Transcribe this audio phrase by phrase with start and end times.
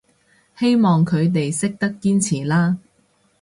[0.57, 2.79] 希望佢哋識得堅持啦